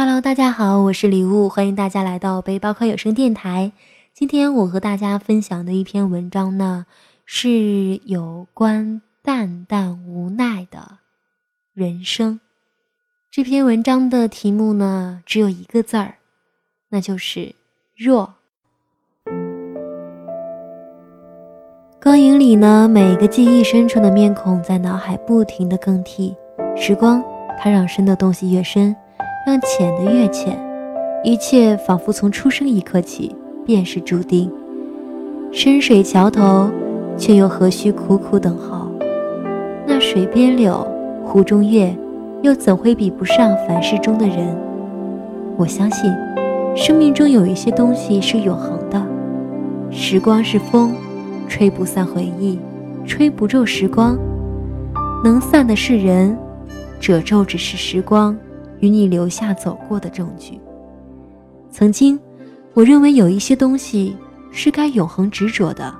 [0.00, 3.72] Hello，大家好，我是礼物，欢迎大家来到背包客有声电台。
[4.14, 6.86] 今天我和大家分享的一篇文章呢，
[7.26, 10.98] 是有关淡淡无奈的
[11.74, 12.38] 人生。
[13.28, 16.14] 这篇文章的题目呢，只有一个字儿，
[16.90, 17.56] 那就是
[17.96, 18.34] 弱。
[22.00, 26.36] 光影里呢，每个记忆深处的面孔在脑海不停的更替。
[26.76, 27.20] 时光，
[27.58, 28.94] 它让深的东西越深。
[29.48, 30.58] 让浅的越浅，
[31.24, 33.34] 一切仿佛从出生一刻起
[33.64, 34.52] 便是注定。
[35.50, 36.68] 深水桥头，
[37.16, 38.90] 却又何须苦苦等候？
[39.86, 40.86] 那水边柳，
[41.24, 41.96] 湖中月，
[42.42, 44.54] 又怎会比不上凡世中的人？
[45.56, 46.12] 我相信，
[46.76, 49.02] 生命中有一些东西是永恒的。
[49.90, 50.92] 时光是风，
[51.48, 52.58] 吹不散回忆，
[53.06, 54.14] 吹不皱时光。
[55.24, 56.36] 能散的是人，
[57.00, 58.36] 褶皱只是时光。
[58.80, 60.60] 与你留下走过的证据。
[61.70, 62.18] 曾经，
[62.74, 64.16] 我认为有一些东西
[64.50, 65.94] 是该永恒执着的，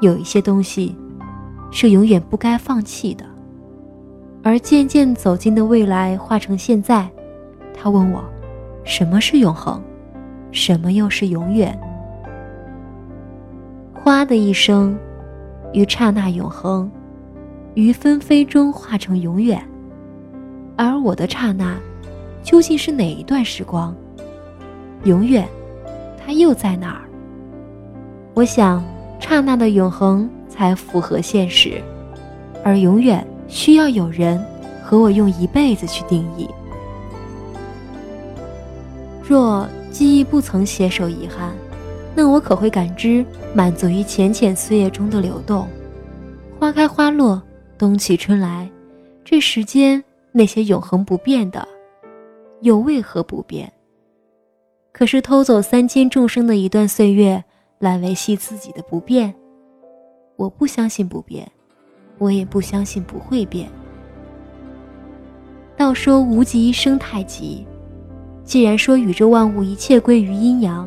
[0.00, 0.94] 有一些东西
[1.70, 3.24] 是永远不该放弃的。
[4.42, 7.08] 而渐渐走进的未来化成现在，
[7.74, 8.24] 他问我：
[8.84, 9.82] 什么是永恒？
[10.50, 11.78] 什么又是永远？
[13.94, 14.98] 花的一生，
[15.72, 16.90] 于刹那永恒，
[17.74, 19.62] 于纷飞中化成永远。
[20.76, 21.76] 而我的刹那。
[22.42, 23.94] 究竟是哪一段时光？
[25.04, 25.48] 永远，
[26.18, 27.02] 它又在哪儿？
[28.34, 28.84] 我想，
[29.18, 31.80] 刹那的永恒才符合现实，
[32.64, 34.42] 而永远需要有人
[34.84, 36.48] 和我用一辈子去定义。
[39.22, 41.52] 若记忆不曾携手遗憾，
[42.14, 43.24] 那我可会感知
[43.54, 45.68] 满足于浅浅岁月中的流动。
[46.58, 47.40] 花开花落，
[47.78, 48.68] 冬去春来，
[49.24, 50.02] 这世间
[50.32, 51.66] 那些永恒不变的。
[52.60, 53.72] 又为何不变？
[54.92, 57.42] 可是偷走三千众生的一段岁月
[57.78, 59.34] 来维系自己的不变，
[60.36, 61.50] 我不相信不变，
[62.18, 63.70] 我也不相信不会变。
[65.76, 67.66] 道说无极生太极，
[68.44, 70.86] 既然说宇宙万物一切归于阴阳，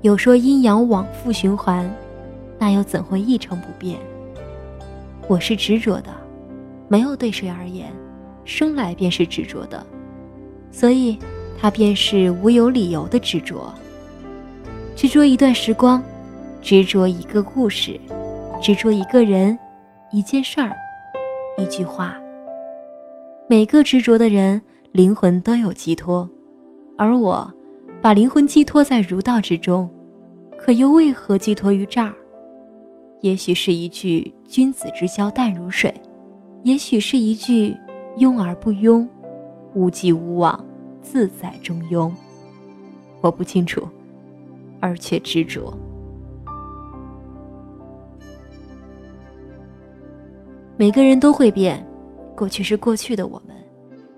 [0.00, 1.88] 有说阴阳往复循环，
[2.58, 3.98] 那又怎会一成不变？
[5.28, 6.10] 我是执着的，
[6.88, 7.92] 没有对谁而言，
[8.44, 9.86] 生来便是执着的。
[10.76, 11.18] 所以，
[11.58, 13.72] 他便是无有理由的执着，
[14.94, 16.02] 执着一段时光，
[16.60, 17.98] 执着一个故事，
[18.60, 19.58] 执着一个人，
[20.12, 20.76] 一件事儿，
[21.56, 22.14] 一句话。
[23.48, 24.60] 每个执着的人，
[24.92, 26.28] 灵魂都有寄托，
[26.98, 27.50] 而我，
[28.02, 29.88] 把灵魂寄托在儒道之中，
[30.58, 32.12] 可又为何寄托于这儿？
[33.22, 35.94] 也许是一句“君子之交淡如水”，
[36.64, 37.74] 也许是一句
[38.20, 39.08] “庸而不庸”。
[39.76, 40.64] 无际无往，
[41.02, 42.10] 自在中庸。
[43.20, 43.86] 我不清楚，
[44.80, 45.76] 而且执着。
[50.78, 51.86] 每个人都会变，
[52.34, 53.54] 过去是过去的我们，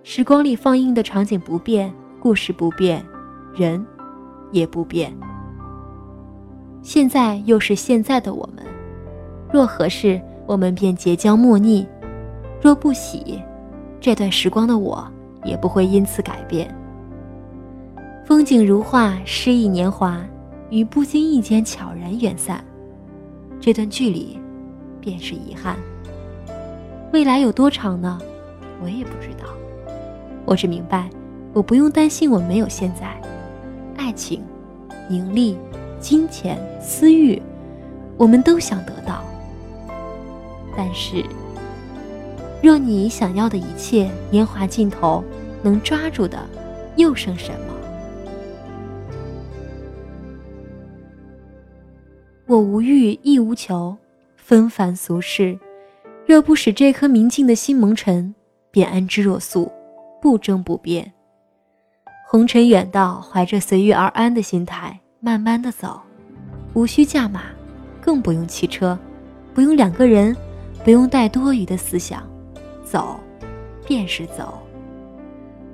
[0.05, 3.05] 时光里放映的场景不变，故事不变，
[3.53, 3.85] 人
[4.53, 5.13] 也不变。
[6.83, 8.65] 现在又是现在的我们，
[9.53, 11.85] 若合适，我们便结交莫逆；
[12.63, 13.43] 若不喜，
[14.01, 15.05] 这段时光的我。
[15.45, 16.75] 也不会因此改变。
[18.25, 20.21] 风景如画，诗意年华，
[20.71, 22.63] 于不经意间悄然远散，
[23.59, 24.39] 这段距离，
[25.01, 25.77] 便是遗憾。
[27.13, 28.19] 未来有多长呢？
[28.83, 29.49] 我也不知道。
[30.45, 31.09] 我只明白，
[31.53, 33.21] 我不用担心我没有现在。
[33.97, 34.43] 爱情、
[35.09, 35.59] 名利、
[35.99, 37.41] 金钱、私欲，
[38.17, 39.23] 我们都想得到。
[40.77, 41.25] 但是。
[42.61, 45.23] 若你想要的一切年华尽头，
[45.63, 46.39] 能抓住的，
[46.97, 47.75] 又剩什么？
[52.47, 53.97] 我无欲亦无求，
[54.37, 55.59] 纷繁俗世，
[56.27, 58.35] 若不使这颗明净的心蒙尘，
[58.71, 59.71] 便安之若素，
[60.21, 61.13] 不争不变。
[62.27, 66.01] 红尘远道，怀着随遇而安的心态，慢慢的走，
[66.75, 67.43] 无需驾马，
[68.01, 68.99] 更不用骑车，
[69.55, 70.37] 不用两个人，
[70.83, 72.23] 不用带多余的思想。
[72.91, 73.21] 走，
[73.87, 74.59] 便是走。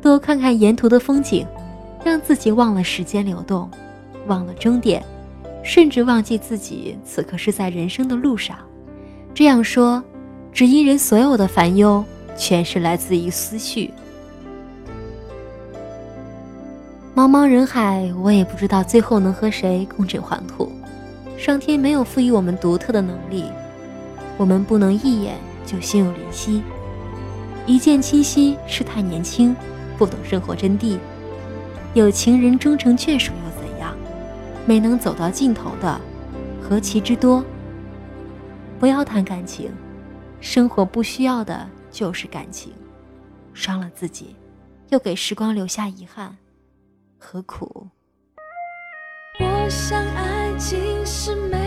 [0.02, 1.46] 多看看沿途的风景，
[2.04, 3.70] 让自己忘了时间流动，
[4.26, 5.02] 忘了终点，
[5.62, 8.58] 甚至忘记自己此刻是在人生的路上。
[9.32, 10.02] 这样说，
[10.52, 12.04] 只因人所有的烦忧，
[12.36, 13.90] 全是来自于思绪。
[17.14, 20.70] 茫茫人海，我也不知道最后能和谁共枕黄土。
[21.38, 23.44] 上天没有赋予我们独特的能力，
[24.36, 26.62] 我们不能一眼就心有灵犀。
[27.66, 29.56] 一见倾心是太年轻，
[29.96, 30.98] 不懂生活真谛，
[31.94, 33.96] 有情人终成眷属又怎样？
[34.66, 36.00] 没能走到尽头的，
[36.62, 37.42] 何其之多！
[38.78, 39.70] 不要谈感情，
[40.40, 42.72] 生活不需要的就是感情。
[43.54, 44.36] 伤了自己，
[44.90, 46.36] 又给时光留下遗憾，
[47.18, 47.88] 何苦？
[49.40, 51.63] 我想爱情是美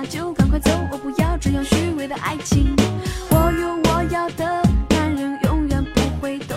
[0.00, 0.70] 那就赶快走。
[0.92, 2.72] 我不要这样虚伪的爱情。
[3.30, 6.56] 我有我要的，男人永远不会懂。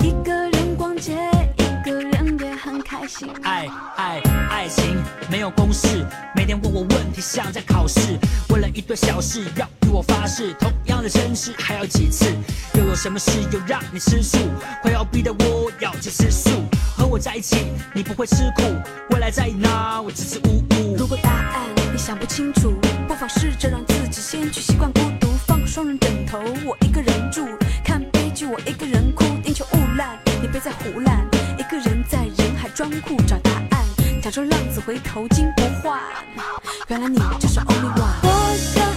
[0.00, 1.16] 一个人逛街，
[1.58, 3.30] 一个人也很开心。
[3.44, 5.00] 爱爱爱情
[5.30, 6.04] 没有公式，
[6.34, 8.18] 每天问我问题像在考试。
[8.48, 12.26] 为了一堆小事要与我发誓，同样的城市还要几次？
[12.74, 14.38] 又有什么事又让你吃醋？
[14.82, 16.50] 快要逼得我要去吃素。
[16.96, 18.64] 和我在一起你不会吃苦，
[19.10, 20.96] 未来在哪我支支吾吾。
[20.96, 21.62] 如果答案
[21.92, 22.72] 你想不清楚，
[23.06, 27.46] 不妨试着让自己先去习惯孤独，放个双人枕头，我一个人住，
[27.84, 31.20] 看悲剧我一个人哭，地球污烂，你别再胡乱，
[31.58, 33.84] 一个人在人海装酷找答案，
[34.22, 36.00] 假装浪子回头金不换，
[36.88, 38.22] 原来你就是 only one。
[38.22, 38.91] 我想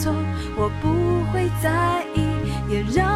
[0.00, 0.14] 错，
[0.56, 2.22] 我不会在意，
[2.72, 3.09] 也让